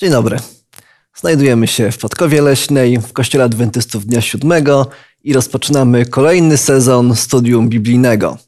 [0.00, 0.36] Dzień dobry.
[1.16, 4.86] Znajdujemy się w Podkowie Leśnej, w Kościele Adwentystów Dnia Siódmego
[5.24, 8.38] i rozpoczynamy kolejny sezon studium biblijnego.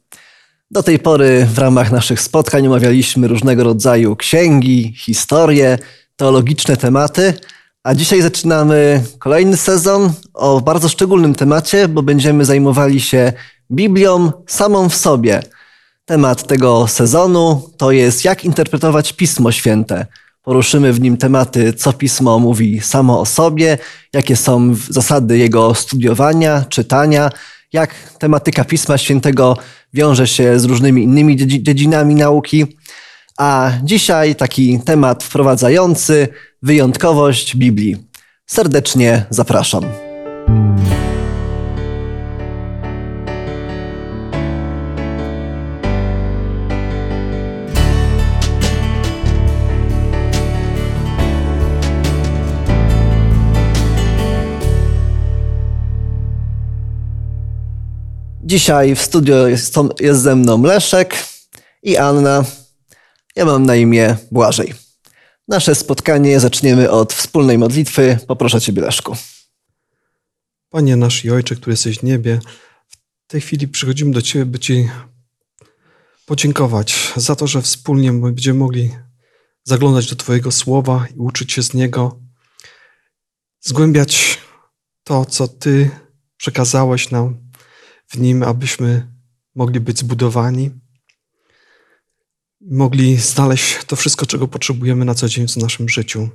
[0.71, 5.79] Do tej pory w ramach naszych spotkań omawialiśmy różnego rodzaju księgi, historie,
[6.17, 7.35] teologiczne tematy,
[7.83, 13.33] a dzisiaj zaczynamy kolejny sezon o bardzo szczególnym temacie, bo będziemy zajmowali się
[13.71, 15.43] Biblią samą w sobie.
[16.05, 20.07] Temat tego sezonu to jest jak interpretować Pismo Święte.
[20.43, 23.79] Poruszymy w nim tematy, co pismo mówi samo o sobie,
[24.13, 27.31] jakie są zasady jego studiowania, czytania,
[27.73, 29.57] jak tematyka Pisma Świętego
[29.95, 32.67] wiąże się z różnymi innymi dziedzinami nauki.
[33.39, 36.29] A dzisiaj taki temat wprowadzający
[36.63, 37.97] wyjątkowość Biblii.
[38.47, 39.85] Serdecznie zapraszam.
[58.45, 61.15] Dzisiaj w studio jest, jest ze mną Leszek
[61.83, 62.45] i Anna.
[63.37, 64.75] Ja mam na imię Błażej.
[65.49, 68.19] Nasze spotkanie zaczniemy od wspólnej modlitwy.
[68.27, 69.17] Poproszę Ciebie, Leszku.
[70.71, 72.41] Panie nasz i Ojcze, który jesteś w niebie,
[73.27, 74.89] w tej chwili przychodzimy do Ciebie, by Ci
[76.27, 78.91] podziękować za to, że wspólnie będziemy mogli
[79.65, 82.19] zaglądać do Twojego słowa i uczyć się z niego,
[83.61, 84.39] zgłębiać
[85.05, 85.91] to, co Ty
[86.37, 87.52] przekazałeś nam
[88.13, 89.07] w nim, abyśmy
[89.55, 90.71] mogli być zbudowani,
[92.61, 96.29] mogli znaleźć to wszystko, czego potrzebujemy na co dzień w naszym życiu.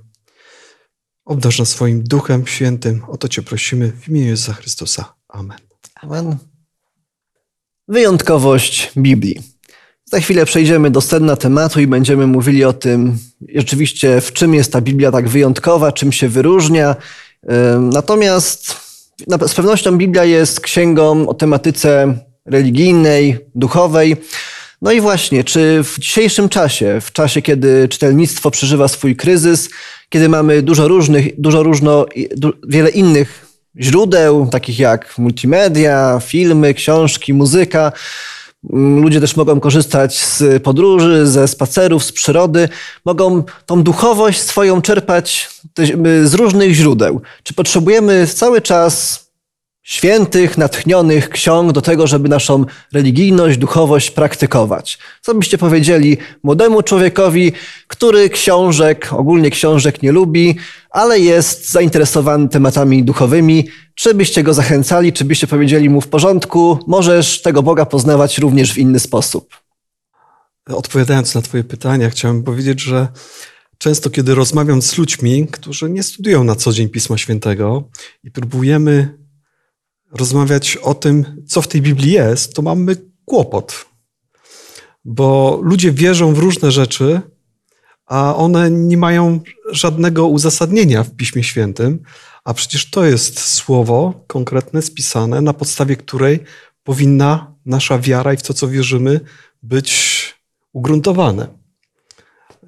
[1.25, 3.01] Obdarz nas swoim Duchem Świętym.
[3.07, 5.13] O to Cię prosimy w imieniu Jezusa Chrystusa.
[5.27, 5.57] Amen.
[5.95, 6.37] Amen.
[7.87, 9.41] Wyjątkowość Biblii.
[10.05, 13.19] Za chwilę przejdziemy do sedna tematu i będziemy mówili o tym,
[13.55, 16.95] rzeczywiście, w czym jest ta Biblia tak wyjątkowa, czym się wyróżnia.
[17.79, 18.86] Natomiast
[19.47, 22.13] z pewnością Biblia jest księgą o tematyce
[22.45, 24.15] religijnej, duchowej.
[24.81, 29.69] No i właśnie, czy w dzisiejszym czasie, w czasie, kiedy czytelnictwo przeżywa swój kryzys,
[30.09, 32.05] kiedy mamy dużo różnych, dużo różno,
[32.67, 33.45] wiele innych
[33.79, 37.91] źródeł, takich jak multimedia, filmy, książki, muzyka,
[38.73, 42.69] Ludzie też mogą korzystać z podróży, ze spacerów, z przyrody.
[43.05, 45.49] Mogą tą duchowość swoją czerpać
[46.23, 47.21] z różnych źródeł.
[47.43, 49.26] Czy potrzebujemy cały czas
[49.87, 54.97] świętych, natchnionych ksiąg do tego, żeby naszą religijność, duchowość praktykować.
[55.21, 57.51] Co byście powiedzieli młodemu człowiekowi,
[57.87, 60.55] który książek, ogólnie książek nie lubi,
[60.89, 63.67] ale jest zainteresowany tematami duchowymi?
[63.95, 68.73] Czy byście go zachęcali, czy byście powiedzieli mu w porządku, możesz tego Boga poznawać również
[68.73, 69.55] w inny sposób?
[70.69, 73.07] Odpowiadając na Twoje pytania, chciałem powiedzieć, że
[73.77, 77.89] często, kiedy rozmawiam z ludźmi, którzy nie studiują na co dzień Pisma Świętego
[78.23, 79.26] i próbujemy
[80.11, 82.95] rozmawiać o tym, co w tej Biblii jest, to mamy
[83.25, 83.85] kłopot.
[85.05, 87.21] Bo ludzie wierzą w różne rzeczy,
[88.05, 89.39] a one nie mają
[89.71, 92.03] żadnego uzasadnienia w Piśmie Świętym,
[92.43, 96.39] a przecież to jest słowo konkretne, spisane, na podstawie której
[96.83, 99.19] powinna nasza wiara i w to, co wierzymy,
[99.63, 100.33] być
[100.73, 101.47] ugruntowane.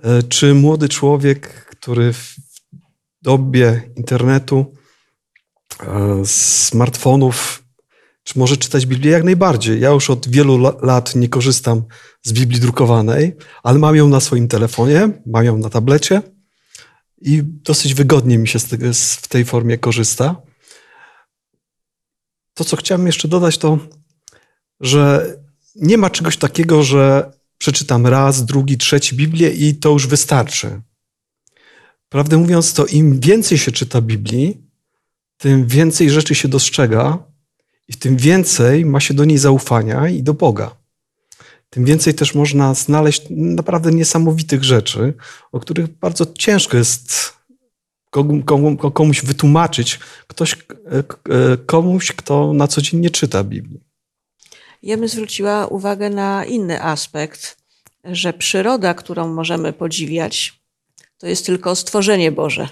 [0.03, 2.35] E, czy młody człowiek, który w
[3.21, 4.73] dobie internetu
[6.25, 7.63] smartfonów,
[8.23, 9.11] czy może czytać Biblię?
[9.11, 9.81] Jak najbardziej.
[9.81, 11.83] Ja już od wielu lat nie korzystam
[12.23, 16.21] z Biblii drukowanej, ale mam ją na swoim telefonie, mam ją na tablecie
[17.21, 18.59] i dosyć wygodnie mi się
[19.19, 20.41] w tej formie korzysta.
[22.53, 23.77] To, co chciałem jeszcze dodać, to,
[24.79, 25.35] że
[25.75, 30.81] nie ma czegoś takiego, że przeczytam raz, drugi, trzeci Biblię i to już wystarczy.
[32.09, 34.68] Prawdę mówiąc, to im więcej się czyta Biblii,
[35.39, 37.17] tym więcej rzeczy się dostrzega
[37.87, 40.75] i tym więcej ma się do niej zaufania i do Boga.
[41.69, 45.13] Tym więcej też można znaleźć naprawdę niesamowitych rzeczy,
[45.51, 47.33] o których bardzo ciężko jest
[48.93, 50.55] komuś wytłumaczyć, ktoś,
[51.65, 53.79] komuś, kto na co dzień nie czyta Biblii.
[54.83, 57.57] Ja bym zwróciła uwagę na inny aspekt,
[58.03, 60.61] że przyroda, którą możemy podziwiać,
[61.17, 62.69] to jest tylko stworzenie Boże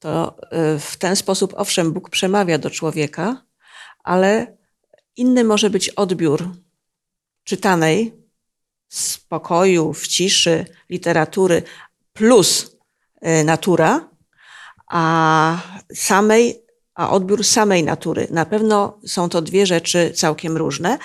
[0.00, 0.36] to
[0.76, 3.42] y, w ten sposób, owszem, Bóg przemawia do człowieka,
[4.04, 4.56] ale
[5.16, 6.48] inny może być odbiór
[7.44, 8.12] czytanej
[8.88, 11.62] spokoju, w ciszy, literatury
[12.12, 12.76] plus
[13.26, 14.10] y, natura,
[14.86, 15.56] a
[15.94, 16.64] samej,
[16.94, 18.26] a odbiór samej natury.
[18.30, 20.98] Na pewno są to dwie rzeczy całkiem różne,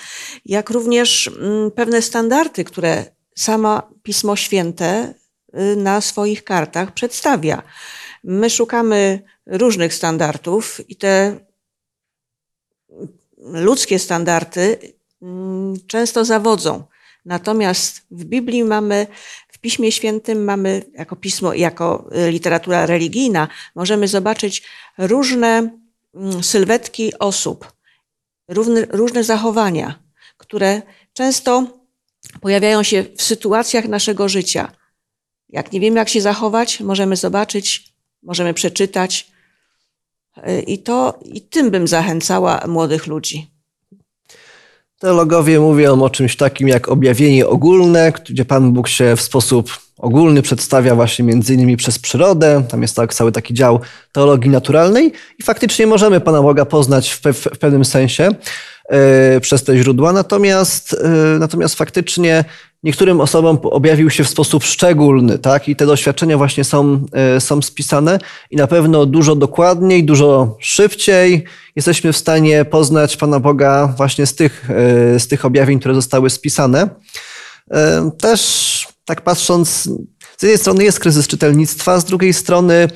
[0.46, 3.06] jak również mm, pewne standardy, które
[3.36, 5.14] sama Pismo Święte
[5.60, 7.64] y, na swoich kartach przedstawia.
[8.28, 11.40] My szukamy różnych standardów i te
[13.38, 16.84] ludzkie standardy mm, często zawodzą.
[17.26, 19.08] Natomiast w Biblii mamy,
[19.52, 24.64] w Piśmie Świętym mamy, jako pismo, jako y, literatura religijna, możemy zobaczyć
[24.98, 25.80] różne
[26.16, 27.74] mm, sylwetki osób,
[28.48, 30.00] różne, różne zachowania,
[30.38, 30.82] które
[31.14, 31.68] często
[32.42, 34.72] pojawiają się w sytuacjach naszego życia.
[35.50, 37.95] Jak nie wiemy, jak się zachować, możemy zobaczyć,
[38.26, 39.32] możemy przeczytać.
[40.38, 43.52] Y, I to i tym bym zachęcała młodych ludzi.
[45.00, 50.42] Teologowie mówią o czymś takim jak objawienie ogólne, gdzie Pan Bóg się w sposób ogólny
[50.42, 52.64] przedstawia właśnie między innymi przez przyrodę.
[52.70, 53.80] Tam jest tak, cały taki dział
[54.12, 58.30] teologii naturalnej i faktycznie możemy Pana Boga poznać w, pe w pewnym sensie
[58.92, 58.98] yy,
[59.42, 60.14] przez te źródła.
[60.14, 62.46] Natomiast, yy, natomiast faktycznie
[62.86, 65.70] niektórym osobom objawił się w sposób szczególny, tak?
[65.70, 68.20] I te doświadczenia właśnie są, yy, są spisane
[68.52, 71.44] i na pewno dużo dokładniej, dużo szybciej
[71.76, 74.70] jesteśmy w stanie poznać Pana Boga właśnie z tych,
[75.18, 76.90] z tych objawień, które zostały spisane.
[78.20, 79.90] Też tak patrząc,
[80.38, 82.88] z jednej strony jest kryzys czytelnictwa, z drugiej strony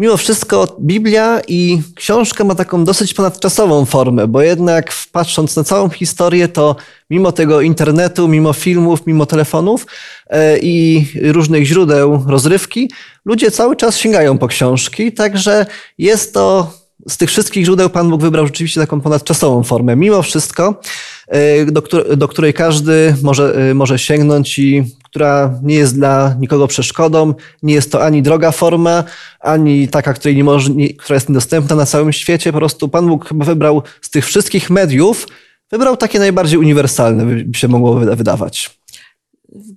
[0.00, 5.88] mimo wszystko Biblia i książka ma taką dosyć ponadczasową formę, bo jednak patrząc na całą
[5.88, 6.76] historię, to
[7.10, 9.86] mimo tego internetu, mimo filmów, mimo telefonów
[10.26, 12.90] e, i różnych źródeł rozrywki,
[13.24, 15.66] ludzie cały czas sięgają po książki, także
[15.98, 16.72] jest to
[17.08, 19.96] z tych wszystkich źródeł Pan Bóg wybrał rzeczywiście taką ponadczasową formę.
[19.96, 20.80] Mimo wszystko,
[21.28, 27.34] e, do, której każdy może, e, może sięgnąć i która nie jest dla nikogo przeszkodą.
[27.62, 29.04] Nie jest to ani droga forma,
[29.40, 32.52] ani taka, której nie może, nie, która jest niedostępna na całym świecie.
[32.52, 35.26] Po prostu Pan Bóg chyba wybrał z tych wszystkich mediów,
[35.70, 38.80] wybrał takie najbardziej uniwersalne, by się mogło wydawać.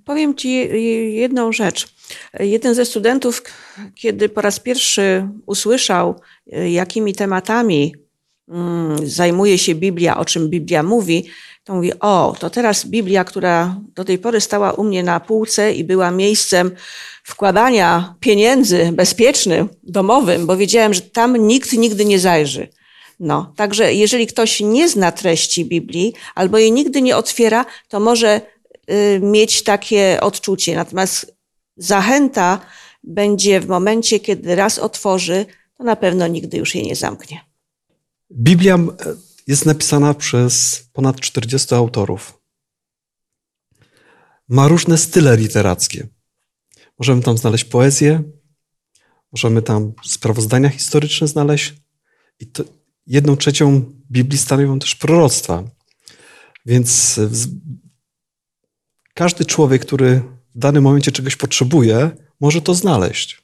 [0.06, 0.50] Powiem Ci
[1.16, 1.88] jedną rzecz.
[2.40, 3.44] Jeden ze studentów,
[3.96, 6.20] kiedy po raz pierwszy usłyszał,
[6.70, 7.96] jakimi tematami
[8.50, 11.26] mm, zajmuje się Biblia, o czym Biblia mówi,
[11.64, 15.74] to mówi, o, to teraz Biblia, która do tej pory stała u mnie na półce
[15.74, 16.72] i była miejscem
[17.24, 22.68] wkładania pieniędzy bezpiecznym, domowym, bo wiedziałem, że tam nikt nigdy nie zajrzy.
[23.20, 28.42] No, także jeżeli ktoś nie zna treści Biblii albo jej nigdy nie otwiera, to może
[28.92, 30.76] y, mieć takie odczucie.
[30.76, 31.36] Natomiast
[31.78, 32.60] zachęta
[33.04, 35.46] będzie w momencie, kiedy raz otworzy,
[35.78, 37.42] to na pewno nigdy już jej nie zamknie.
[38.32, 38.80] Biblia
[39.48, 42.42] jest napisana przez ponad 40 autorów.
[44.48, 46.08] Ma różne style literackie.
[47.00, 48.24] Możemy tam znaleźć poezję,
[49.32, 51.74] możemy tam sprawozdania historyczne znaleźć
[52.40, 52.64] i to
[53.08, 53.82] jedną trzecią
[54.12, 55.64] Biblii stanowią też proroctwa.
[56.66, 57.20] Więc
[59.14, 60.22] każdy człowiek, który
[60.56, 63.44] w danym momencie czegoś potrzebuje, może to znaleźć.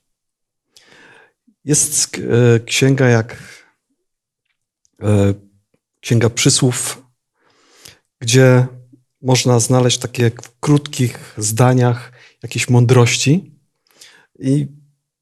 [1.66, 3.38] Jest e, księga jak
[5.02, 5.34] e,
[6.02, 7.04] Księga Przysłów,
[8.20, 8.68] gdzie
[9.22, 12.12] można znaleźć takie w krótkich zdaniach
[12.44, 13.56] jakieś mądrości
[14.40, 14.68] i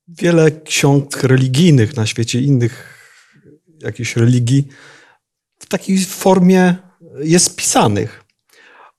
[0.07, 2.97] wiele ksiąg religijnych na świecie, innych
[3.81, 4.67] jakichś religii
[5.59, 6.75] w takiej formie
[7.19, 8.23] jest pisanych.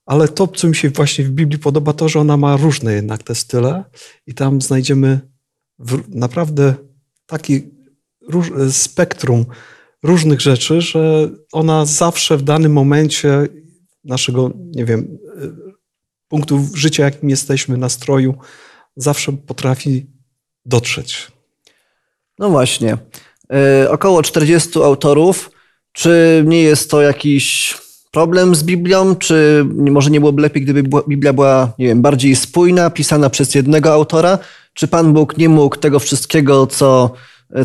[0.05, 3.23] Ale to, co mi się właśnie w Biblii podoba, to, że ona ma różne jednak
[3.23, 3.83] te style
[4.27, 5.19] i tam znajdziemy
[6.07, 6.75] naprawdę
[7.25, 7.69] taki
[8.71, 9.45] spektrum
[10.03, 13.47] różnych rzeczy, że ona zawsze w danym momencie
[14.03, 15.17] naszego, nie wiem,
[16.27, 18.35] punktu życia, jakim jesteśmy, nastroju,
[18.95, 20.05] zawsze potrafi
[20.65, 21.27] dotrzeć.
[22.39, 22.97] No właśnie.
[23.81, 25.51] Yy, około 40 autorów.
[25.91, 27.75] Czy nie jest to jakiś
[28.11, 29.15] problem z Biblią?
[29.15, 33.93] Czy może nie byłoby lepiej, gdyby Biblia była, nie wiem, bardziej spójna, pisana przez jednego
[33.93, 34.39] autora?
[34.73, 37.13] Czy Pan Bóg nie mógł tego wszystkiego, co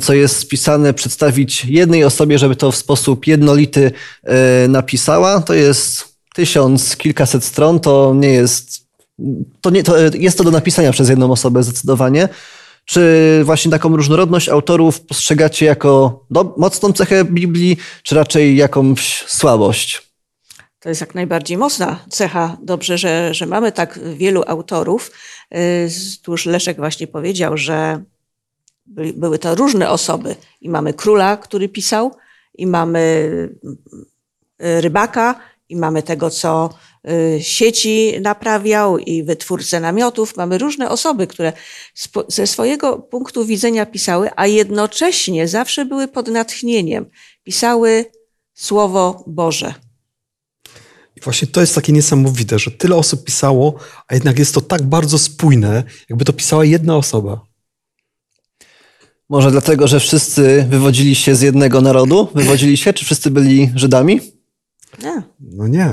[0.03, 5.41] co jest spisane, przedstawić jednej osobie, żeby to w sposób jednolity e, napisała.
[5.41, 8.87] To jest tysiąc, kilkaset stron, to nie jest,
[9.61, 12.29] to nie, to jest to do napisania przez jedną osobę zdecydowanie.
[12.85, 20.03] Czy właśnie taką różnorodność autorów postrzegacie jako do, mocną cechę Biblii, czy raczej jakąś słabość?
[20.81, 22.57] To jest jak najbardziej mocna cecha.
[22.63, 25.11] Dobrze, że, że mamy tak wielu autorów.
[25.51, 25.59] E,
[26.23, 28.05] tu już Leszek właśnie powiedział, że
[28.87, 30.37] były to różne osoby.
[30.61, 32.17] I mamy króla, który pisał,
[32.55, 32.99] i mamy
[34.63, 36.75] y, rybaka, i mamy tego, co
[37.37, 40.37] y, sieci naprawiał, i wytwórcę namiotów.
[40.37, 41.53] Mamy różne osoby, które
[42.29, 47.07] ze swojego punktu widzenia pisały, a jednocześnie zawsze były pod natchnieniem.
[47.45, 48.05] Pisały
[48.55, 49.75] Słowo Boże.
[51.23, 53.75] Właśnie to jest takie niesamowite, że tyle osób pisało,
[54.09, 57.47] a jednak jest to tak bardzo spójne, jakby to pisała jedna osoba.
[59.35, 62.29] Może dlatego, że wszyscy wywodzili się z jednego narodu?
[62.35, 62.93] Wywodzili się?
[62.93, 64.21] Czy wszyscy byli Żydami?
[65.03, 65.23] Nie.
[65.41, 65.93] No nie.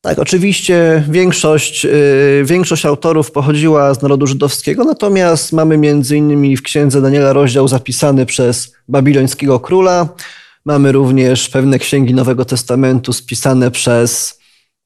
[0.00, 6.62] Tak, oczywiście większość, yy, większość autorów pochodziła z narodu żydowskiego, natomiast mamy między innymi w
[6.62, 10.08] księdze Daniela rozdział zapisany przez babilońskiego króla.
[10.64, 14.38] Mamy również pewne księgi Nowego Testamentu spisane przez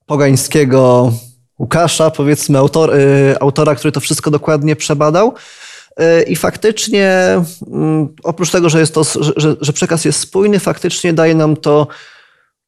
[0.07, 1.13] pogańskiego
[1.59, 5.35] Łukasza, powiedzmy autor, yy, autora, który to wszystko dokładnie przebadał.
[6.27, 7.41] I faktycznie,
[7.73, 9.05] mm, oprócz tego, że, jest to,
[9.37, 11.87] że, że przekaz jest spójny, faktycznie daje nam to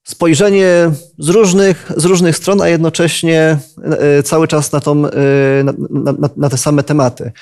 [0.08, 5.10] spojrzenie z różnych, z różnych stron, a jednocześnie e, cały czas na, tą, e,
[5.64, 7.32] na, na, na, te same tematy.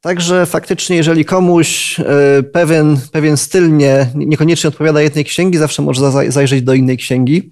[0.00, 2.04] Także faktycznie, jeżeli komuś e,
[2.42, 7.50] pewien, pewien styl nie, niekoniecznie odpowiada jednej księgi, zawsze może zajrzeć do innej księgi.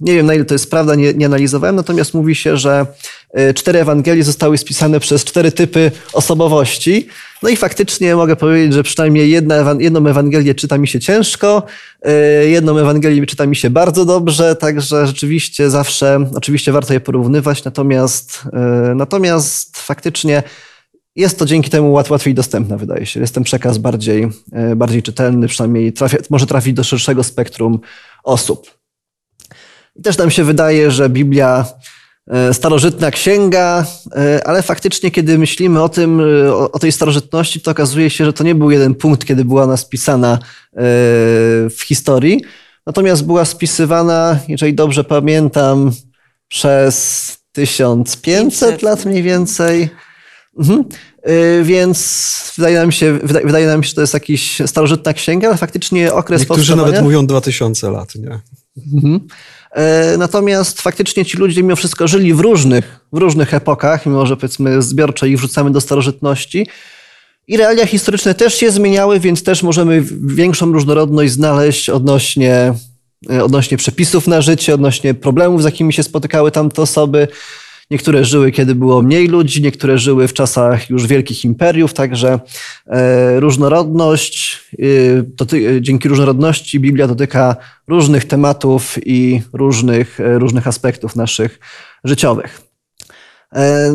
[0.00, 2.86] Nie wiem, na ile to jest prawda, nie, nie analizowałem, natomiast mówi się, że
[3.54, 7.08] cztery Ewangelie zostały spisane przez cztery typy osobowości.
[7.42, 11.62] No i faktycznie mogę powiedzieć, że przynajmniej jedna, jedną Ewangelię czyta mi się ciężko,
[12.44, 17.64] y, jedną Ewangelię czyta mi się bardzo dobrze, także rzeczywiście zawsze, oczywiście warto je porównywać,
[17.64, 18.42] natomiast,
[18.94, 20.42] natomiast faktycznie
[21.16, 23.20] jest to dzięki temu łatwiej dostępne, wydaje się.
[23.20, 24.28] Jest ten przekaz bardziej,
[24.76, 25.92] bardziej czytelny, przynajmniej
[26.30, 27.80] może trafić do szerszego spektrum
[28.24, 28.83] osób.
[29.96, 31.64] I też nam się wydaje, że Biblia
[32.30, 33.86] E, starożytna księga,
[34.16, 38.32] e, ale faktycznie, kiedy myślimy o tym, e, o, tej starożytności, to okazuje się, że
[38.32, 40.38] to nie był jeden punkt, kiedy była ona spisana
[41.70, 42.40] w historii.
[42.86, 45.92] Natomiast była spisywana, jeżeli dobrze pamiętam,
[46.48, 49.90] przez 1500 lat mniej więcej.
[50.58, 50.84] Mhm.
[51.62, 56.12] Więc wydaje nam, się, wydaje nam się, że to jest jakiś starożytna księga, ale faktycznie
[56.12, 58.40] okres Niektórzy nawet mówią 2000 lat, nie?
[58.94, 59.20] Mhm.
[59.74, 64.36] E, natomiast faktycznie ci ludzie mimo wszystko żyli w różnych, w różnych epokach, mimo że
[64.36, 66.66] powiedzmy zbiorczo ich wrzucamy do starożytności.
[67.48, 72.74] I realia historyczne też się zmieniały, więc też możemy większą różnorodność znaleźć odnośnie,
[73.30, 77.28] e, odnośnie przepisów na życie, odnośnie problemów, z jakimi się spotykały tamte osoby.
[77.90, 82.40] Niektóre żyły, kiedy było mniej ludzi, niektóre żyły w czasach już wielkich imperiów, także
[82.86, 87.56] e, różnorodność, e, dzięki różnorodności Biblia dotyka
[87.88, 91.60] różnych tematów i różnych, e, różnych aspektów naszych
[92.04, 92.60] życiowych.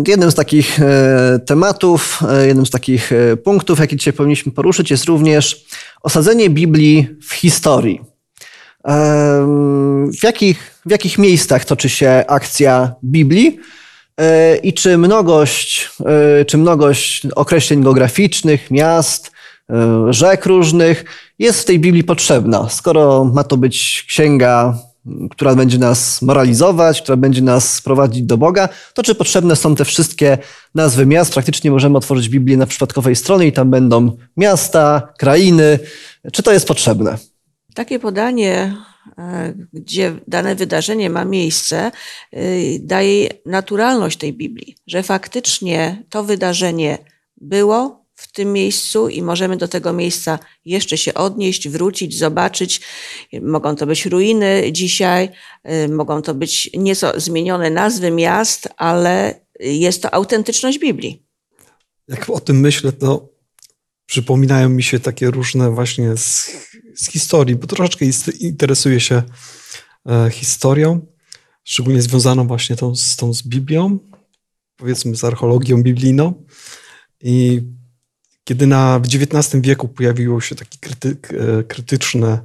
[0.07, 0.79] Jednym z takich
[1.45, 3.11] tematów, jednym z takich
[3.43, 5.65] punktów, jaki dzisiaj powinniśmy poruszyć, jest również
[6.01, 8.01] osadzenie Biblii w historii.
[10.19, 13.59] W jakich, w jakich miejscach toczy się akcja Biblii?
[14.19, 15.89] E, i czy mnogość,
[16.41, 19.31] e, czy mnogość określeń geograficznych, miast,
[19.69, 21.05] e, rzek różnych
[21.39, 22.69] jest w tej Biblii potrzebna.
[22.69, 24.77] Skoro ma to być księga,
[25.31, 29.85] która będzie nas moralizować, która będzie nas prowadzić do Boga, to czy potrzebne są te
[29.85, 30.37] wszystkie
[30.75, 31.33] nazwy miast?
[31.33, 35.79] Praktycznie możemy otworzyć Biblię na przypadkowej stronie i tam będą miasta, krainy.
[36.33, 37.17] Czy to jest potrzebne?
[37.73, 38.75] Takie podanie
[39.73, 41.91] gdzie dane wydarzenie ma miejsce,
[42.31, 42.41] e,
[42.79, 46.97] daje naturalność tej Biblii, że faktycznie to wydarzenie
[47.37, 52.81] było w tym miejscu i możemy do tego miejsca jeszcze się odnieść, wrócić, zobaczyć.
[53.41, 55.29] Mogą to być ruiny dzisiaj,
[55.63, 61.23] e, mogą to być nieco zmienione nazwy miast, ale jest to autentyczność Biblii.
[62.07, 63.29] Jak o tym myślę, to
[64.05, 66.17] przypominają mi się takie różne właśnie
[66.99, 68.05] z, historii, bo troszeczkę
[68.39, 69.23] interesuję się
[70.09, 71.05] e, historią,
[71.63, 73.99] szczególnie związaną właśnie tą, z tą z Biblią,
[74.75, 76.45] powiedzmy z archeologią biblijną.
[77.21, 77.61] I
[78.43, 82.43] kiedy na, w XIX wieku pojawiło się takie kryty, e, krytyczne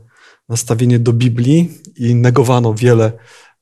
[0.49, 3.13] nastawienie do Biblii i negowano wiele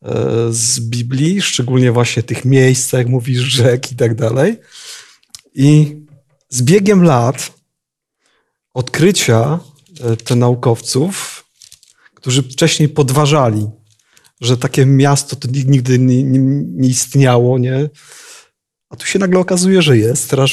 [0.02, 0.14] e,
[0.50, 4.56] z Biblii, szczególnie właśnie tych miejsc, jak mówisz, rzek i tak dalej.
[5.54, 5.96] I
[6.48, 7.52] z biegiem lat
[8.74, 9.60] odkrycia
[10.02, 11.44] e, te naukowców,
[12.14, 13.68] którzy wcześniej podważali,
[14.40, 17.90] że takie miasto to nigdy nie, nie, nie istniało, nie?
[18.90, 20.30] A tu się nagle okazuje, że jest.
[20.30, 20.50] Teraz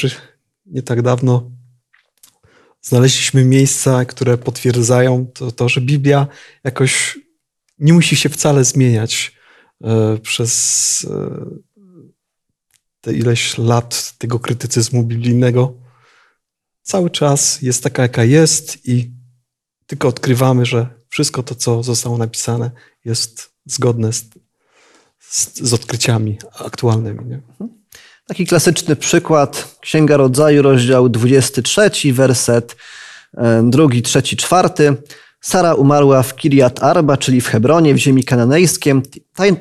[0.66, 1.52] nie tak dawno
[2.82, 6.28] znaleźliśmy miejsca, które potwierdzają to, to że Biblia
[6.64, 7.20] jakoś
[7.80, 9.36] nie musi się wcale zmieniać
[9.84, 11.46] e, przez e,
[13.02, 15.74] te ileś lat tego krytycyzmu biblijnego
[16.82, 19.19] cały czas jest taka, jaka jest i
[19.90, 22.72] tylko odkrywamy, że wszystko to, co zostało napisane,
[23.06, 24.26] jest zgodne z,
[25.20, 27.26] z, z odkryciami aktualnymi.
[27.26, 27.40] Nie?
[28.28, 32.76] Taki klasyczny przykład, Księga Rodzaju, rozdział 23, werset
[33.38, 34.96] e, drugi, trzeci, czwarty.
[35.42, 38.94] Sara umarła w Kiriat Arba, czyli w Hebronie, w ziemi kananejskiej.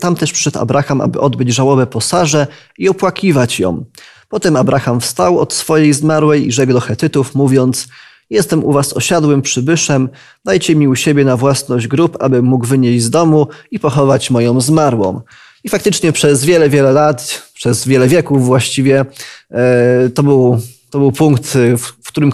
[0.01, 2.47] Tam też przyszedł Abraham, aby odbyć żałobę po Sarze
[2.79, 3.85] i opłakiwać ją.
[4.29, 7.89] Potem Abraham wstał od swojej zmarłej i rzekł do Hetytów, mówiąc:
[8.31, 10.09] Jestem u was osiadłym przybyszem,
[10.45, 14.61] dajcie mi u siebie na własność grób, abym mógł wynieść z domu i pochować moją
[14.61, 15.21] zmarłą.
[15.65, 19.05] I faktycznie przez wiele, wiele lat, przez wiele wieków właściwie,
[19.51, 22.33] e, to był to był punkt, y, w którym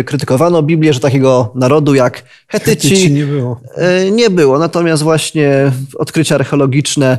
[0.00, 3.60] y, krytykowano Biblię, że takiego narodu jak Hetyci, Hetyci nie było.
[4.12, 4.58] Nie było.
[4.58, 7.18] Natomiast właśnie odkrycia archeologiczne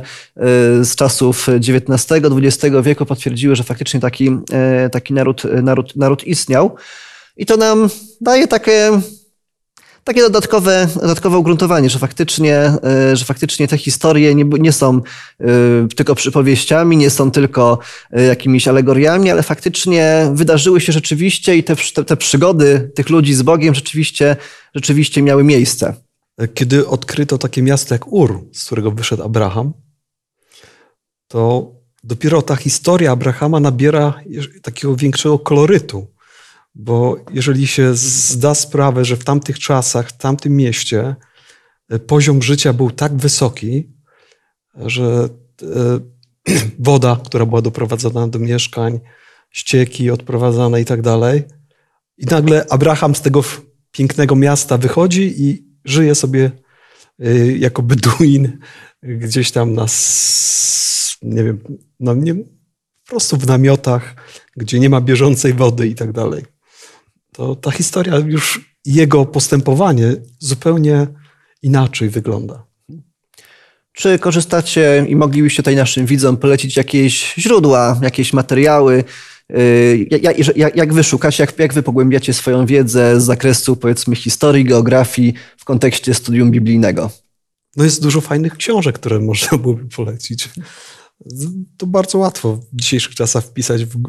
[0.82, 4.30] z czasów XIX-XX wieku potwierdziły, że faktycznie taki,
[4.92, 6.76] taki naród, naród, naród istniał.
[7.38, 7.88] I to nam
[8.20, 9.00] daje takie
[10.08, 15.00] takie dodatkowe, dodatkowe ugruntowanie, że faktycznie, e, że faktycznie te historie nie, nie są
[15.40, 15.44] e,
[15.96, 17.78] tylko przypowieściami, nie są tylko
[18.10, 23.34] e, jakimiś alegoriami, ale faktycznie wydarzyły się rzeczywiście i te, te, te przygody tych ludzi
[23.34, 24.36] z Bogiem rzeczywiście,
[24.74, 25.94] rzeczywiście miały miejsce.
[26.54, 29.72] Kiedy odkryto takie miasto jak Ur, z którego wyszedł Abraham,
[31.28, 31.72] to
[32.04, 34.14] dopiero ta historia Abrahama nabiera
[34.62, 36.06] takiego większego kolorytu
[36.78, 41.16] bo jeżeli się zda sprawę, że w tamtych czasach, w tamtym mieście
[41.88, 43.92] e, poziom życia był tak wysoki,
[44.74, 45.28] że
[45.62, 49.00] e, woda, która była doprowadzana do mieszkań,
[49.50, 51.42] ścieki odprowadzane i tak dalej.
[52.18, 53.44] I nagle Abraham z tego
[53.90, 56.50] pięknego miasta wychodzi i żyje sobie
[57.20, 58.58] e, jako beduin
[59.02, 59.86] gdzieś tam na,
[61.22, 61.58] nie wiem,
[62.00, 62.44] no nie, po
[63.06, 64.14] prostu w namiotach,
[64.56, 66.57] gdzie nie ma bieżącej wody i tak dalej
[67.38, 71.06] to ta historia już, jego postępowanie zupełnie
[71.62, 72.66] inaczej wygląda.
[73.92, 79.04] Czy korzystacie i moglibyście tutaj naszym widzom polecić jakieś źródła, jakieś materiały,
[79.56, 84.16] y, jak, jak, jak wy szukacie, jak, jak wy pogłębiacie swoją wiedzę z zakresu powiedzmy
[84.16, 87.10] historii, geografii w kontekście studium biblijnego?
[87.76, 90.48] No jest dużo fajnych książek, które można byłoby polecić.
[91.76, 94.02] To bardzo łatwo w dzisiejszych czasach wpisać w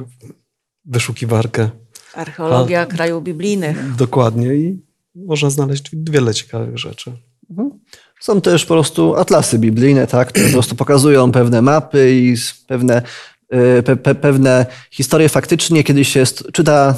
[0.85, 1.69] wyszukiwarkę
[2.13, 3.95] Archeologia A, krajów biblijnych.
[3.95, 4.79] Dokładnie i
[5.15, 7.11] można znaleźć wiele ciekawych rzeczy.
[7.49, 7.71] Mhm.
[8.19, 12.35] Są też po prostu atlasy biblijne, tak, które po prostu pokazują pewne mapy i
[12.67, 13.01] pewne,
[13.49, 16.95] e, pe, pe, pewne historie faktycznie, kiedy się czyta,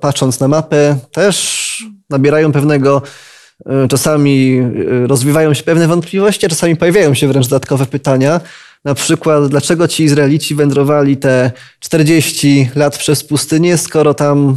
[0.00, 3.02] patrząc na mapę, też nabierają pewnego,
[3.66, 8.40] e, czasami e, rozwijają się pewne wątpliwości, a czasami pojawiają się wręcz dodatkowe pytania.
[8.84, 14.56] Na przykład, dlaczego ci Izraelici wędrowali te 40 lat przez pustynię, skoro tam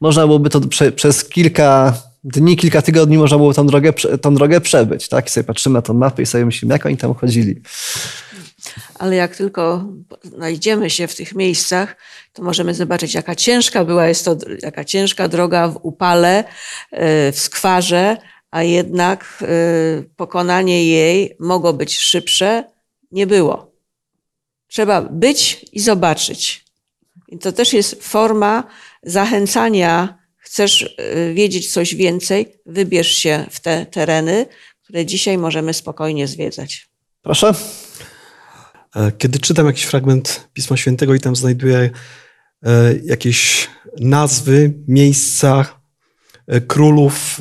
[0.00, 4.60] można byłoby to prze, przez kilka dni, kilka tygodni można było tą drogę, tą drogę
[4.60, 5.08] przebyć.
[5.08, 5.26] Tak?
[5.26, 7.62] I sobie patrzymy na tą mapę i sobie myślimy, jak oni tam chodzili.
[8.98, 9.84] Ale jak tylko
[10.22, 11.96] znajdziemy się w tych miejscach,
[12.32, 16.44] to możemy zobaczyć, jaka ciężka była jest to, jaka ciężka droga w upale,
[16.90, 18.16] e, w skwarze,
[18.50, 19.46] a jednak e,
[20.16, 22.64] pokonanie jej mogło być szybsze,
[23.12, 23.72] nie było.
[24.66, 26.64] Trzeba być i zobaczyć.
[27.28, 28.64] I to też jest forma
[29.02, 30.18] zachęcania.
[30.36, 34.46] Chcesz y, wiedzieć coś więcej, wybierz się w te tereny,
[34.82, 36.88] które dzisiaj możemy spokojnie zwiedzać.
[37.22, 37.54] Proszę.
[38.96, 41.90] E, kiedy czytam jakiś fragment Pisma Świętego i tam znajduję
[42.62, 43.68] e, jakieś
[44.00, 45.80] nazwy, miejsca,
[46.46, 47.40] e, królów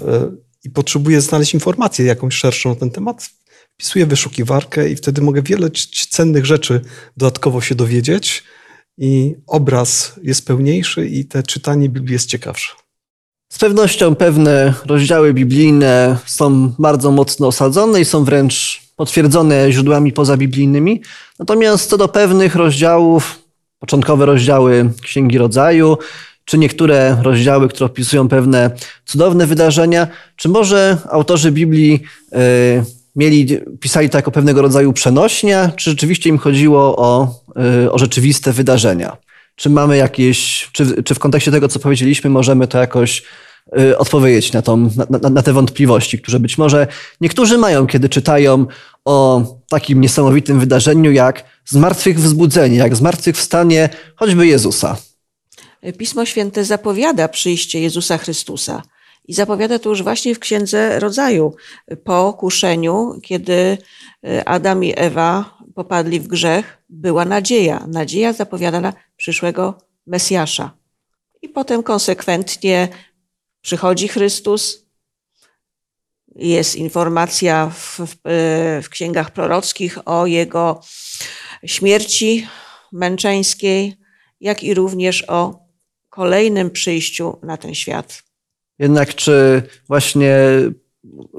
[0.63, 3.29] i potrzebuję znaleźć informację jakąś szerszą na ten temat,
[3.77, 5.69] wpisuję wyszukiwarkę i wtedy mogę wiele
[6.09, 6.81] cennych rzeczy
[7.17, 8.43] dodatkowo się dowiedzieć
[8.97, 12.73] i obraz jest pełniejszy i te czytanie Biblii jest ciekawsze.
[13.53, 21.01] Z pewnością pewne rozdziały biblijne są bardzo mocno osadzone i są wręcz potwierdzone źródłami pozabiblijnymi.
[21.39, 23.39] Natomiast co do pewnych rozdziałów,
[23.79, 25.97] początkowe rozdziały Księgi Rodzaju,
[26.45, 28.71] czy niektóre rozdziały, które opisują pewne
[29.05, 33.47] cudowne wydarzenia, czy może autorzy Biblii yy, mieli,
[33.79, 37.27] pisali to jako pewnego rodzaju przenośnia, czy rzeczywiście im chodziło o,
[37.85, 39.17] y, o rzeczywiste wydarzenia?
[39.55, 43.23] Czy mamy jakieś, czy, czy w kontekście tego, co powiedzieliśmy, możemy to jakoś
[43.79, 44.89] y, odpowiedzieć na, tą,
[45.21, 46.87] na, na, te wątpliwości, które być może
[47.21, 48.65] niektórzy mają, kiedy czytają
[49.05, 54.97] o takim niesamowitym wydarzeniu jak zmartwychwzbudzenie, jak zmartwychwstanie choćby Jezusa.
[55.97, 58.81] Pismo Święte zapowiada przyjście Jezusa Chrystusa.
[59.27, 61.55] I zapowiada to już właśnie w Księdze Rodzaju.
[62.03, 63.77] Po kuszeniu, kiedy
[64.23, 67.85] e, Adam i Ewa popadli w grzech, była nadzieja.
[67.87, 70.71] Nadzieja zapowiadana przyszłego Mesjasza.
[71.41, 72.87] I potem konsekwentnie
[73.61, 74.87] przychodzi Chrystus,
[76.35, 80.81] jest informacja w, w, e, w, księgach prorockich o jego
[81.65, 82.47] śmierci
[82.91, 83.95] męczeńskiej,
[84.41, 85.59] jak i również o
[86.09, 88.26] kolejnym przyjściu na ten świat.
[88.79, 90.39] Jednak czy właśnie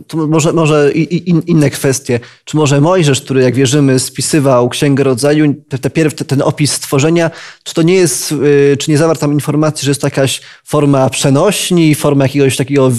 [0.07, 2.21] to może, może in, inne kwestie.
[2.45, 6.73] Czy może Mojżesz, który jak wierzymy spisywał Księgę Rodzaju, te, te pierw, te, ten opis
[6.73, 7.31] stworzenia,
[7.63, 11.11] czy to nie jest, y, czy nie zawarł tam informacji, że jest to jakaś forma
[11.11, 12.93] przenośni, forma jakiegoś takiego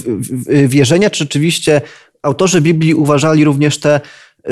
[0.67, 1.82] wierzenia, czy rzeczywiście
[2.21, 4.02] autorzy Biblii uważali również te,
[4.49, 4.52] y,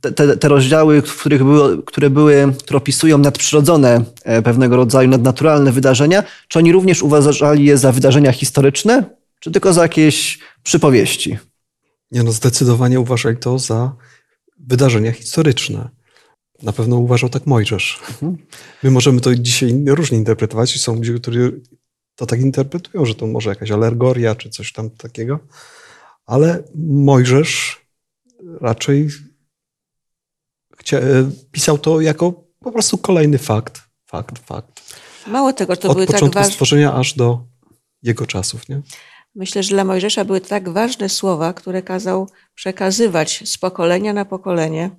[0.00, 5.72] te, te rozdziały, w których były, które były, które opisują nadprzyrodzone e, pewnego rodzaju nadnaturalne
[5.72, 9.04] wydarzenia, czy oni również uważali je za wydarzenia historyczne,
[9.40, 11.38] czy tylko za jakieś przypowieści?
[12.10, 13.92] Nie no, zdecydowanie uważali to za
[14.58, 15.88] wydarzenia historyczne.
[16.62, 17.98] Na pewno uważał tak Mojżesz.
[18.08, 18.36] Mhm.
[18.82, 20.80] My możemy to dzisiaj różnie interpretować.
[20.80, 21.60] Są ludzie, którzy
[22.14, 25.38] to tak interpretują, że to może jakaś alergoria czy coś tam takiego.
[26.26, 27.80] Ale Mojżesz
[28.60, 29.08] raczej
[31.52, 33.82] pisał to jako po prostu kolejny fakt.
[34.06, 34.94] Fakt, fakt.
[35.26, 36.52] Mało tego, to Od były tak początku tak ważne.
[36.52, 37.44] stworzenia aż do
[38.02, 38.80] jego czasów, nie?
[39.34, 44.90] Myślę, że dla Mojżesza były tak ważne słowa, które kazał przekazywać z pokolenia na pokolenie,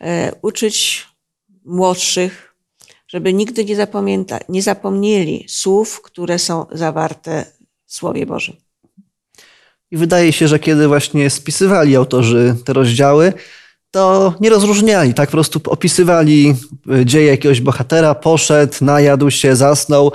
[0.00, 1.06] e, uczyć
[1.64, 2.54] młodszych,
[3.08, 7.44] żeby nigdy nie, zapamięta, nie zapomnieli słów, które są zawarte
[7.86, 8.56] w Słowie Bożym.
[9.90, 13.32] I wydaje się, że kiedy właśnie spisywali autorzy te rozdziały,
[13.94, 16.56] to nie rozróżniali, tak po prostu opisywali
[16.90, 20.12] e, dzieje jakiegoś bohatera, poszedł, najadł się, zasnął,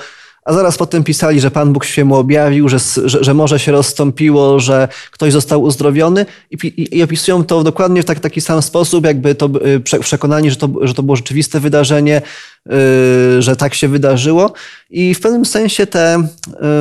[0.49, 3.71] a zaraz potem pisali, że Pan Bóg się mu objawił, że, że, że morze się
[3.71, 8.62] rozstąpiło, że ktoś został uzdrowiony i, i, i opisują to dokładnie w tak, taki sam
[8.62, 9.49] sposób, jakby to
[9.95, 12.21] y, przekonani, że to, że to było rzeczywiste wydarzenie,
[12.65, 14.53] yy, że tak się wydarzyło.
[14.89, 16.23] I w pewnym sensie te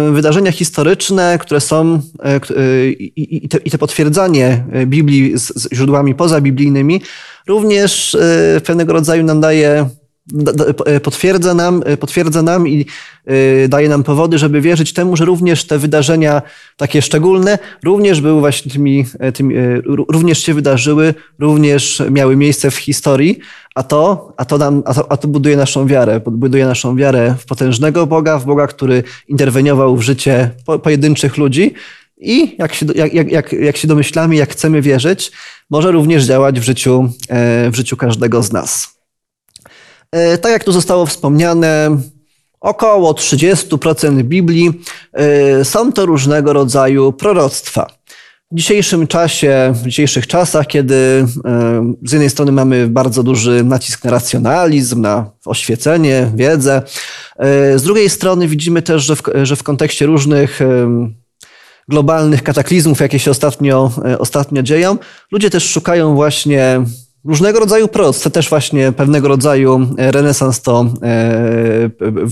[0.06, 2.00] yy, wydarzenia historyczne, które są
[3.16, 7.00] i, te, i potwierdzanie Biblii z, z źródłami pozabiblijnymi,
[7.46, 9.88] również y, pewnego rodzaju nam daje
[11.02, 12.86] potwierdza nam, e, potwierdza nam i
[13.26, 16.42] e, daje nam powody, żeby wierzyć temu, że również te wydarzenia
[16.76, 19.54] takie szczególne również były właśnie tymi, tymi
[20.08, 23.38] również się wydarzyły, również miały miejsce w historii,
[23.74, 27.34] a to, a to, nam, a to, a to buduje naszą wiarę, buduje naszą wiarę
[27.38, 30.50] w potężnego Boga, w Boga, który interweniował w życie
[30.82, 31.74] pojedynczych ludzi
[32.20, 35.32] i jak się, jak, jak, jak się domyślamy, jak chcemy wierzyć,
[35.70, 37.12] może również działać w życiu,
[37.70, 38.97] w życiu każdego z nas.
[40.12, 41.98] E, tak jak tu zostało wspomniane,
[42.60, 47.86] około 30% Biblii e, są to różnego rodzaju proroctwa.
[48.50, 50.94] W dzisiejszym czasie, w dzisiejszych czasach, kiedy
[51.44, 56.82] e, z jednej strony mamy bardzo duży nacisk na racjonalizm, na oświecenie, wiedzę,
[57.76, 60.60] z drugiej strony widzimy też, że w, że w kontekście różnych
[61.88, 64.96] globalnych kataklizmów, jakie się ostatnio, ostatnio dzieją,
[65.32, 66.80] ludzie też szukają właśnie
[67.24, 71.90] różnego rodzaju proroctwa, też właśnie pewnego rodzaju e, renesans to e,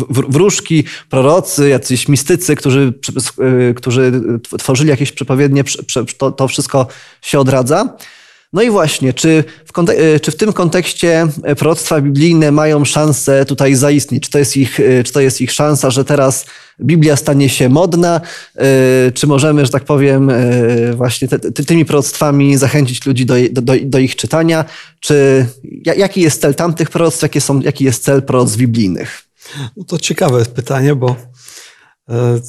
[0.08, 2.92] wróżki, prorocy, jacyś mistycy, którzy,
[3.70, 4.12] e, którzy
[4.58, 5.64] tworzyli jakieś przepowiednie,
[6.36, 6.86] to wszystko
[7.22, 7.96] się odradza.
[8.52, 9.72] No i właśnie, czy w,
[10.22, 11.26] czy w tym kontekście
[11.58, 14.24] proroctwa biblijne mają szansę tutaj zaistnieć?
[14.24, 16.46] Czy to, jest ich, czy to jest ich szansa, że teraz
[16.80, 18.20] Biblia stanie się modna?
[19.14, 20.30] Czy możemy, że tak powiem,
[20.94, 21.28] właśnie
[21.66, 24.64] tymi proroctwami zachęcić ludzi do, do, do, ich czytania?
[25.00, 25.46] Czy
[25.96, 27.22] jaki jest cel tamtych proroctw?
[27.22, 29.22] Jaki, są, jaki jest cel proroctw biblijnych?
[29.76, 31.16] No to ciekawe pytanie, bo
[32.08, 32.40] e,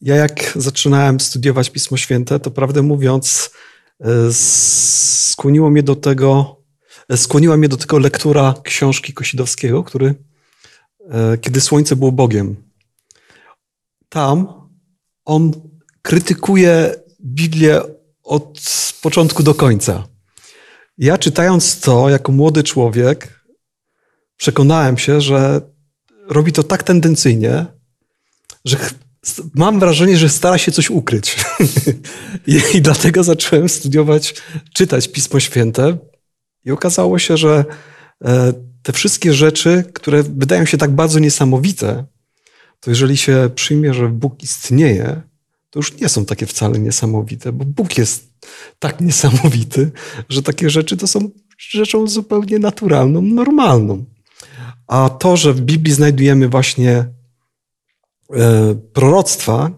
[0.00, 3.50] ja jak zaczynałem studiować Pismo Święte, to prawdę mówiąc, E,
[4.32, 6.56] skłoniło mnie do tego,
[7.08, 10.14] e, skłoniła mnie do tego lektura książki Kosidowskiego, który
[11.10, 12.56] e, Kiedy Słońce było Bogiem.
[14.08, 14.68] Tam
[15.24, 15.52] on
[16.02, 17.80] krytykuje Biblię
[18.22, 18.60] od
[19.02, 20.08] początku do końca.
[20.98, 23.44] Ja czytając to jako młody człowiek,
[24.36, 25.60] przekonałem się, że
[26.28, 27.66] robi to tak tendencyjnie,
[28.64, 28.76] że
[29.54, 31.36] mam wrażenie, że stara się coś ukryć.
[32.46, 34.34] I, I, dlatego zacząłem studiować,
[34.74, 35.98] czytać Pismo Święte.
[36.64, 37.64] I okazało się, że
[38.24, 42.04] e, te wszystkie rzeczy, które wydają się tak bardzo niesamowite,
[42.80, 45.22] to jeżeli się przyjmie, że Bóg istnieje,
[45.70, 48.28] to już nie są takie wcale niesamowite, bo Bóg jest
[48.78, 49.90] tak niesamowity,
[50.28, 54.04] że takie rzeczy to są rzeczą zupełnie naturalną, normalną.
[54.86, 57.17] A to, że w Biblii znajdujemy właśnie
[58.92, 59.70] proroctwa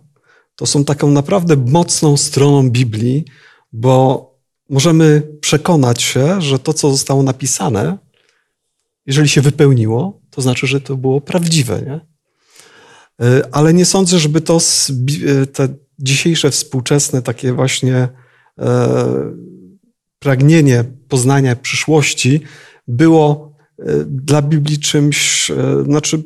[0.56, 3.24] to są taką naprawdę mocną stroną Biblii,
[3.72, 4.26] bo
[4.68, 7.98] możemy przekonać się, że to, co zostało napisane,
[9.06, 11.82] jeżeli się wypełniło, to znaczy, że to było prawdziwe.
[11.82, 12.00] Nie?
[13.26, 18.08] E, ale nie sądzę, żeby to e, te dzisiejsze współczesne takie właśnie
[20.18, 22.40] pragnienie poznania przyszłości
[22.88, 23.52] było
[24.06, 25.52] dla Biblii czymś,
[25.84, 26.22] znaczy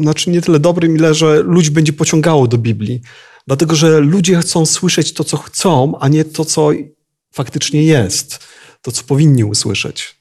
[0.00, 3.00] znaczy nie tyle dobrym, ile że ludzi będzie pociągało do Biblii.
[3.46, 6.70] Dlatego, że ludzie chcą słyszeć to, co chcą, a nie to, co
[7.32, 8.38] faktycznie jest,
[8.82, 10.16] to, co powinni usłyszeć.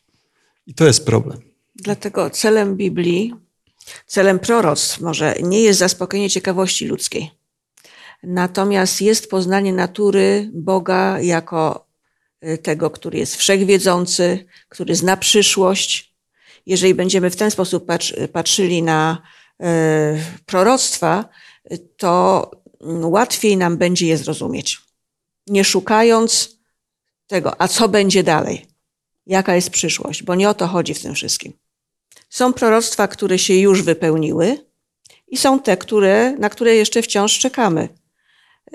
[0.68, 1.40] I to jest problem.
[1.76, 3.34] Dlatego celem Biblii,
[4.08, 7.32] celem proroctw może nie jest zaspokojenie ciekawości ludzkiej.
[8.24, 11.88] Natomiast jest poznanie natury Boga jako
[12.44, 16.16] y, tego, który jest wszechwiedzący, który zna przyszłość.
[16.66, 17.86] Jeżeli będziemy w ten sposób
[18.34, 19.22] patrzyli na
[20.46, 21.30] proroctwa,
[21.98, 22.52] to
[23.04, 24.82] łatwiej nam będzie je zrozumieć.
[25.48, 26.60] Nie szukając
[27.28, 28.66] tego, a co będzie dalej,
[29.28, 31.54] jaka jest przyszłość, bo nie o to chodzi w tym wszystkim.
[32.30, 34.66] Są proroctwa, które się już wypełniły
[35.28, 37.90] i są te, które, na które jeszcze wciąż czekamy.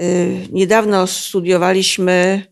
[0.03, 2.47] Y, niedawno studiowaliśmy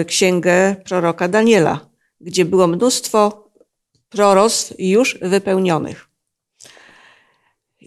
[0.00, 3.50] y, księgę proroka Daniela, gdzie było mnóstwo
[4.08, 6.09] proroctw już wypełnionych.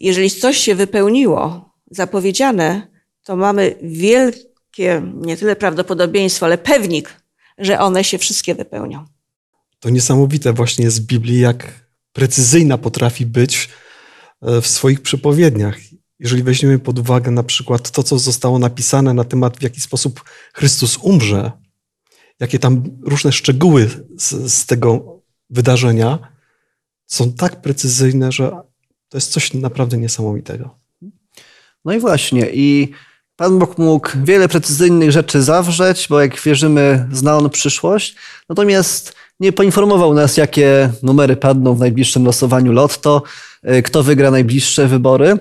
[0.03, 2.87] Jeżeli coś się wypełniło, zapowiedziane,
[3.23, 7.23] to mamy wielkie, nie tyle prawdopodobieństwo, ale pewnik,
[7.57, 9.05] że one się wszystkie wypełnią.
[9.79, 13.69] To niesamowite właśnie jest w Biblii, jak precyzyjna potrafi być
[14.41, 15.77] e, w swoich przepowiedniach.
[16.19, 20.23] Jeżeli weźmiemy pod uwagę na przykład to, co zostało napisane na temat, w jaki sposób
[20.53, 21.51] Chrystus umrze,
[22.39, 26.19] jakie tam różne szczegóły z, z tego wydarzenia
[27.05, 28.51] są tak precyzyjne, że
[29.13, 30.69] to jest coś naprawdę niesamowitego.
[31.85, 32.91] No i właśnie, i
[33.35, 38.15] Pan Bóg mógł wiele precyzyjnych rzeczy zawrzeć, bo jak wierzymy, zna On przyszłość.
[38.49, 43.23] Natomiast nie poinformował nas, jakie numery padną w najbliższym losowaniu lotto,
[43.69, 45.37] y, kto wygra najbliższe wybory.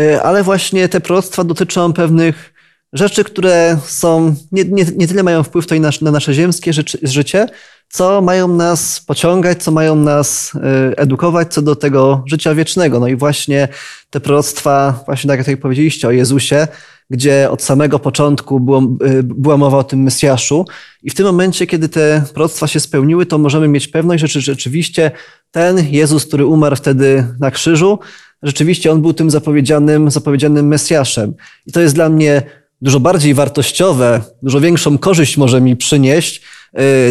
[0.00, 2.54] Y, ale właśnie te proroctwa dotyczą pewnych
[2.92, 7.46] rzeczy, które są, nie, nie, nie tyle mają wpływ na, na nasze ziemskie życie,
[7.92, 13.00] co mają nas pociągać, co mają nas y, edukować co do tego życia wiecznego.
[13.00, 13.68] No i właśnie
[14.10, 16.68] te proroctwa, właśnie tak jak tutaj powiedzieliście o Jezusie,
[17.10, 20.66] gdzie od samego początku było, y, była mowa o tym Mesjaszu.
[21.02, 25.10] I w tym momencie, kiedy te proroctwa się spełniły, to możemy mieć pewność, że rzeczywiście
[25.50, 27.98] ten Jezus, który umarł wtedy na krzyżu,
[28.42, 31.34] rzeczywiście on był tym zapowiedzianym, zapowiedzianym Mesjaszem.
[31.66, 32.42] I to jest dla mnie
[32.82, 36.42] dużo bardziej wartościowe, dużo większą korzyść może mi przynieść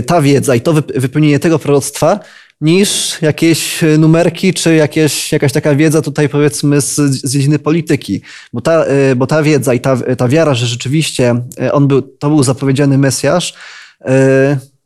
[0.06, 2.20] ta wiedza i to wypełnienie tego proroctwa,
[2.62, 8.22] niż jakieś numerki, czy jakieś, jakaś taka wiedza tutaj powiedzmy z, z dziedziny polityki.
[8.54, 12.02] Bo ta, y, bo ta wiedza i ta, ta wiara, że rzeczywiście y, on był,
[12.02, 13.54] to był zapowiedziany Mesjasz,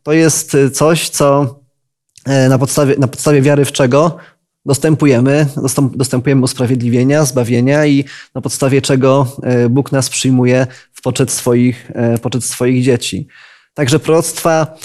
[0.02, 1.58] to jest coś, co
[2.48, 4.16] na podstawie, na podstawie wiary w czego
[4.66, 5.46] dostępujemy,
[5.94, 9.36] dostępujemy usprawiedliwienia, zbawienia i na podstawie czego
[9.70, 11.90] Bóg nas przyjmuje w poczet swoich,
[12.22, 13.28] poczet swoich dzieci.
[13.76, 14.76] Także proroctwa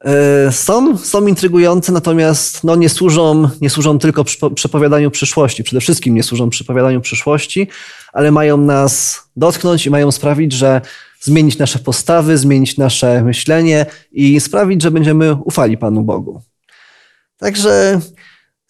[0.00, 5.64] e, są, są intrygujące, natomiast no, nie, służą, nie służą tylko przepowiadaniu przyszłości.
[5.64, 7.68] Przede wszystkim nie służą przepowiadaniu przyszłości,
[8.12, 10.80] ale mają nas dotknąć i mają sprawić, że
[11.20, 16.42] zmienić nasze postawy, zmienić nasze myślenie i sprawić, że będziemy ufali Panu Bogu.
[17.38, 18.00] Także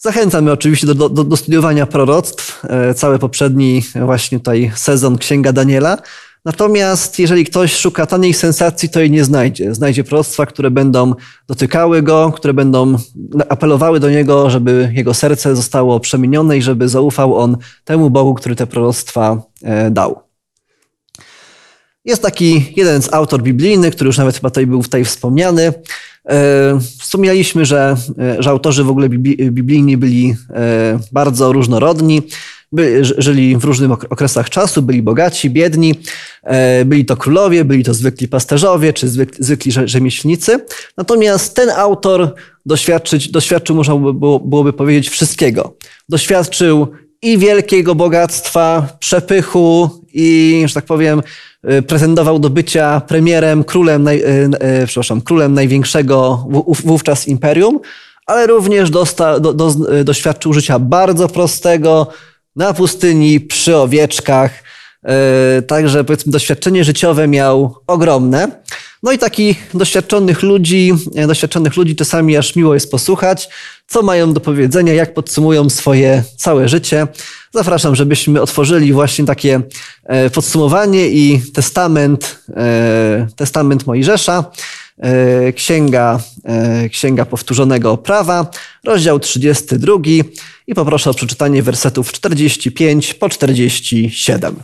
[0.00, 2.64] Zachęcamy oczywiście do, do, do studiowania proroctw.
[2.64, 5.98] E, cały poprzedni właśnie tutaj sezon Księga Daniela.
[6.48, 9.74] Natomiast jeżeli ktoś szuka taniej sensacji, to jej nie znajdzie.
[9.74, 11.14] Znajdzie proroctwa, które będą
[11.46, 12.96] dotykały go, które będą
[13.48, 18.56] apelowały do niego, żeby jego serce zostało przemienione i żeby zaufał on temu Bogu, który
[18.56, 20.20] te proroctwa e, dał.
[22.04, 25.72] Jest taki jeden z autor biblijny, który już nawet chyba tutaj był tutaj wspomniany.
[26.28, 30.34] E, wspomnieliśmy, że, e, że autorzy w ogóle biblijni byli
[31.12, 32.22] bardzo różnorodni.
[32.72, 35.94] By, żyli w różnych okresach czasu, byli bogaci, biedni,
[36.84, 40.64] byli to królowie, byli to zwykli pasterzowie czy zwykli, zwykli rzemieślnicy.
[40.96, 42.34] Natomiast ten autor
[42.66, 45.74] doświadczyć, doświadczył, można było, byłoby powiedzieć, wszystkiego.
[46.08, 46.88] Doświadczył
[47.22, 51.22] i wielkiego bogactwa, przepychu i, że tak powiem,
[51.64, 54.22] Y, pretendował do bycia premierem, królem, naj,
[54.82, 56.46] y, przepraszam, królem największego
[56.84, 57.80] wówczas imperium,
[58.26, 62.06] ale również dosta, do, do, doświadczył życia bardzo prostego,
[62.58, 64.64] na pustyni, przy owieczkach.
[65.66, 68.48] Także powiedzmy doświadczenie życiowe miał ogromne.
[69.02, 70.92] No i takich doświadczonych ludzi,
[71.26, 73.48] doświadczonych ludzi czasami aż miło jest posłuchać,
[73.86, 77.06] co mają do powiedzenia, jak podsumują swoje całe życie.
[77.54, 79.60] Zapraszam, żebyśmy otworzyli właśnie takie
[80.04, 84.87] e, podsumowanie i testament, e, testament Mojżesza, e,
[85.54, 86.20] księga,
[86.90, 88.50] księga powtórzonego prawa,
[88.84, 89.94] rozdział 32
[90.66, 94.56] i poproszę o przeczytanie wersetów 45 po 47.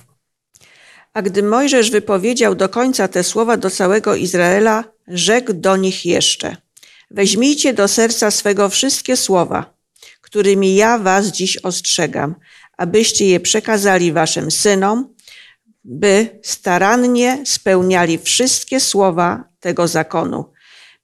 [1.14, 6.56] A gdy Mojżesz wypowiedział do końca te słowa do całego Izraela, rzekł do nich jeszcze:
[7.10, 9.74] Weźmijcie do serca swego wszystkie słowa,
[10.20, 12.34] którymi ja was dziś ostrzegam,
[12.76, 15.13] abyście je przekazali waszym synom,
[15.84, 20.52] by starannie spełniali wszystkie słowa tego zakonu,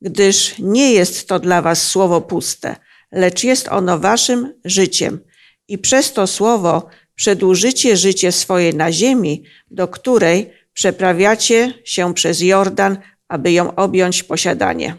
[0.02, 2.76] gdyż nie jest to dla was słowo puste,
[3.12, 5.20] lecz jest ono waszym życiem
[5.68, 12.98] i przez to słowo przedłużycie życie swoje na ziemi, do której przeprawiacie się przez Jordan,
[13.28, 14.96] aby ją objąć posiadanie.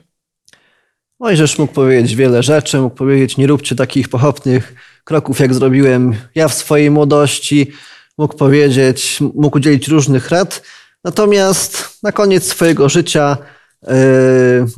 [1.19, 6.47] Mojżesz mógł powiedzieć wiele rzeczy, mógł powiedzieć nie róbcie takich pochopnych kroków, jak zrobiłem ja
[6.47, 7.71] w swojej młodości,
[8.17, 10.61] mógł powiedzieć, mógł udzielić różnych rad,
[11.03, 13.37] natomiast na koniec swojego życia
[13.83, 13.91] yy,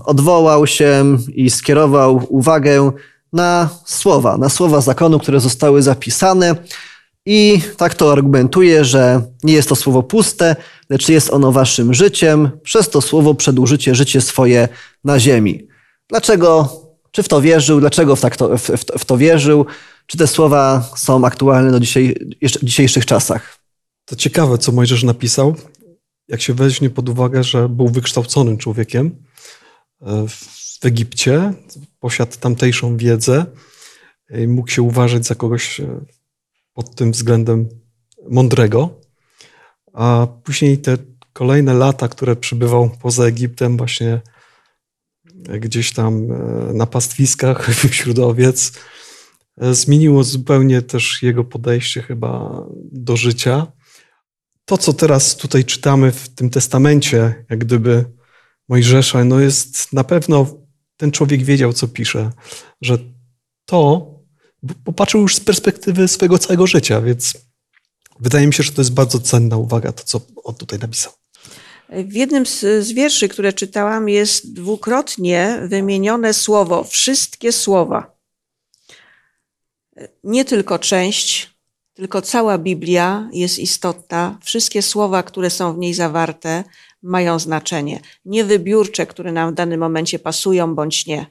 [0.05, 2.91] odwołał się i skierował uwagę
[3.33, 6.55] na słowa, na słowa zakonu, które zostały zapisane.
[7.25, 10.55] I tak to argumentuje, że nie jest to słowo puste,
[10.89, 12.49] lecz jest ono waszym życiem.
[12.63, 14.67] Przez to słowo przedłużycie życie swoje
[15.03, 15.67] na ziemi.
[16.09, 16.69] Dlaczego,
[17.11, 19.65] czy w to wierzył, dlaczego w, tak to, w, w, w to wierzył,
[20.05, 23.59] czy te słowa są aktualne do dzisiaj, w dzisiejszych czasach?
[24.05, 25.55] To ciekawe, co Mojżesz napisał.
[26.27, 29.23] Jak się weźmie pod uwagę, że był wykształconym człowiekiem
[30.01, 31.53] e, w Egipcie,
[31.99, 33.45] posiadł tamtejszą wiedzę,
[34.47, 36.05] mógł się uważać za kogoś e,
[36.73, 37.69] pod tym względem
[38.29, 39.01] mądrego,
[39.93, 40.97] a później te
[41.33, 44.21] kolejne lata, które przybywał poza Egiptem, właśnie
[45.59, 48.71] gdzieś tam e, na pastwiskach wśród owiec,
[49.57, 53.67] zmieniło zupełnie też jego podejście chyba do życia.
[54.65, 58.05] To, co teraz tutaj czytamy w tym testamencie, jak gdyby
[58.69, 60.45] Mojżesza, no jest na pewno
[60.97, 62.31] ten człowiek wiedział, co pisze,
[62.81, 62.97] że
[63.65, 64.09] to
[64.83, 67.33] popatrzył już z perspektywy swojego całego życia, więc
[68.19, 71.13] wydaje mi się, że to jest bardzo cenna uwaga, to co on tutaj napisał.
[71.89, 72.45] W jednym
[72.79, 78.12] z wierszy, które czytałam, jest dwukrotnie wymienione słowo, wszystkie słowa.
[80.23, 81.53] Nie tylko część,
[81.93, 84.37] tylko cała Biblia jest istotna.
[84.43, 86.63] Wszystkie słowa, które są w niej zawarte,
[87.03, 87.99] mają znaczenie.
[88.25, 91.25] Nie wybiórcze, które nam w danym momencie pasują bądź nie.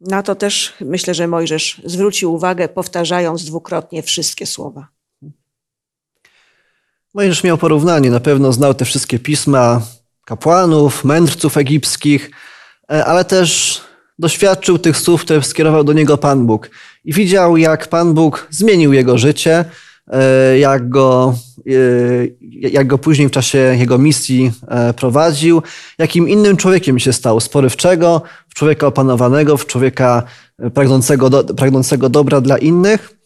[0.00, 4.88] Na to też myślę, że Mojżesz zwrócił uwagę, powtarzając dwukrotnie wszystkie słowa.
[7.14, 9.82] Mojżesz miał porównanie, na pewno znał te wszystkie pisma
[10.24, 12.30] kapłanów, mędrców egipskich,
[12.90, 13.80] e, ale też
[14.18, 16.70] doświadczył tych słów, które skierował do niego Pan Bóg.
[17.08, 19.64] I widział, jak Pan Bóg zmienił jego życie,
[20.10, 21.34] e, jak go,
[21.66, 24.52] e, jak go później w czasie jego misji
[24.96, 25.62] prowadził,
[25.98, 30.22] jakim innym człowiekiem się stał, z porywczego w człowieka opanowanego, w człowieka
[30.74, 33.17] pragnącego, pragnącego dobra dla innych.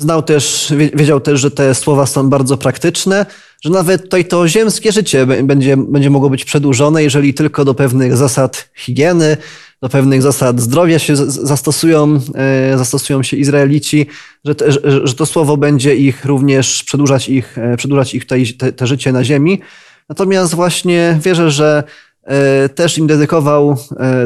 [0.00, 3.26] Znał też, wiedział też, że te słowa są bardzo praktyczne,
[3.64, 8.16] że nawet tutaj to ziemskie życie będzie, będzie mogło być przedłużone, jeżeli tylko do pewnych
[8.16, 9.36] zasad higieny,
[9.82, 14.06] do pewnych zasad zdrowia się zastosują, e, zastosują się Izraelici,
[14.44, 18.86] że, te, że, to słowo będzie ich również przedłużać ich, e, przedłużać ich te, te
[18.86, 19.60] życie na ziemi.
[20.08, 21.84] Natomiast właśnie wierzę, że
[22.24, 23.76] e, też im dedykował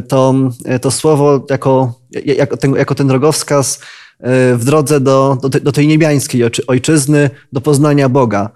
[0.08, 0.34] to,
[0.82, 3.80] to słowo jako, jako, ten, jako ten drogowskaz,
[4.20, 8.50] w drodze do, do, do tej niebiańskiej ojczyzny, do poznania Boga.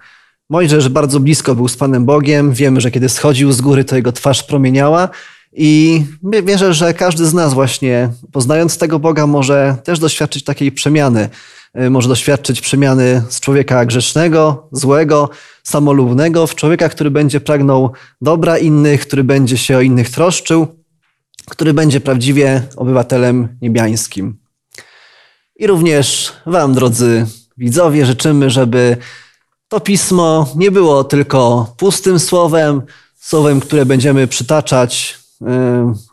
[0.49, 2.53] Mojżesz bardzo blisko był z Panem Bogiem.
[2.53, 5.09] Wiemy, że kiedy schodził z góry, to jego twarz promieniała.
[5.53, 6.03] I
[6.43, 11.29] wierzę, że każdy z nas właśnie, poznając tego Boga, może też doświadczyć takiej przemiany.
[11.73, 15.29] E, może doświadczyć przemiany z człowieka grzesznego, złego,
[15.63, 17.91] samolubnego, w człowieka, który będzie pragnął
[18.21, 20.67] dobra innych, który będzie się o innych troszczył,
[21.49, 24.38] który będzie prawdziwie obywatelem niebiańskim.
[25.59, 27.25] I również Wam, drodzy
[27.57, 28.97] widzowie, życzymy, żeby
[29.67, 32.81] to pismo nie było tylko pustym słowem,
[33.19, 35.45] słowem, które będziemy przytaczać, y,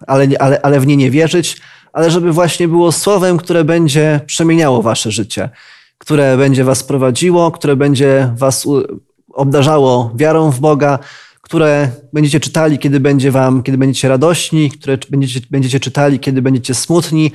[0.07, 1.61] ale, ale, ale w nie nie wierzyć,
[1.93, 5.51] ale żeby właśnie było słowem, które będzie przemieniało Wasze życie,
[5.99, 8.67] które będzie Was prowadziło, które będzie Was
[9.33, 10.99] obdarzało wiarą w Boga,
[11.41, 16.75] które będziecie czytali, kiedy będzie Wam, kiedy będziecie radośni, które będziecie, będziecie czytali, kiedy będziecie
[16.75, 17.33] smutni,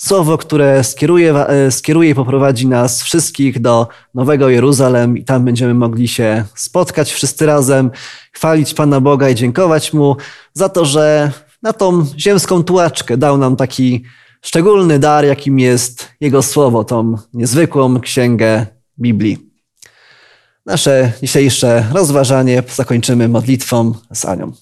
[0.00, 5.74] słowo, które skieruje, e, skieruje i poprowadzi nas wszystkich do Nowego Jeruzalem i tam będziemy
[5.74, 7.90] mogli się spotkać wszyscy razem,
[8.32, 10.16] chwalić Pana Boga i dziękować Mu
[10.52, 11.32] za to, że
[11.62, 14.04] na tą ziemską tułaczkę dał nam taki
[14.42, 18.66] szczególny dar, jakim jest Jego Słowo, tą niezwykłą księgę
[18.98, 19.50] Biblii.
[20.66, 24.52] Nasze dzisiejsze rozważanie zakończymy modlitwą z Anią.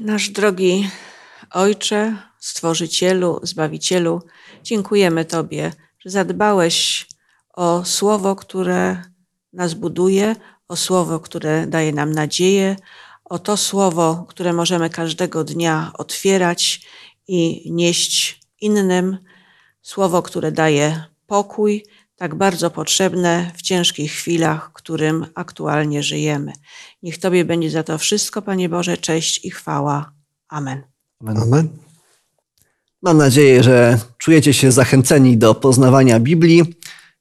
[0.00, 0.88] Nasz drogi
[1.50, 4.22] Ojcze, Stworzycielu, Zbawicielu,
[4.62, 7.06] dziękujemy Tobie, że zadbałeś
[7.54, 9.02] o słowo, które
[9.52, 10.36] nas buduje,
[10.68, 12.76] o słowo, które daje nam nadzieję,
[13.24, 16.86] o to słowo, które możemy każdego dnia otwierać
[17.28, 19.18] i nieść innym,
[19.82, 21.84] słowo, które daje pokój,
[22.16, 26.52] tak bardzo potrzebne w ciężkich chwilach, którym aktualnie żyjemy.
[27.02, 30.12] Niech Tobie będzie za to wszystko, Panie Boże, cześć i chwała.
[30.48, 30.82] Amen.
[31.26, 31.89] Amen.
[33.02, 36.74] Mam nadzieję, że czujecie się zachęceni do poznawania Biblii.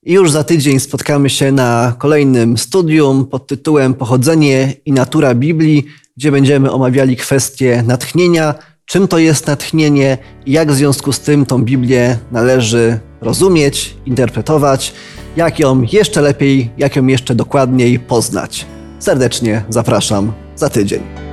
[0.04, 5.86] Już za tydzień spotkamy się na kolejnym studium pod tytułem Pochodzenie i natura Biblii,
[6.18, 8.56] gdzie będziemy omawiali kwestie natchnienia,
[8.86, 14.94] czym to jest natchnienie i jak w związku z tym tą Biblię należy rozumieć, interpretować,
[15.36, 18.66] jak ją jeszcze lepiej, jak ją jeszcze dokładniej poznać.
[19.00, 21.29] Serdecznie zapraszam za tydzień.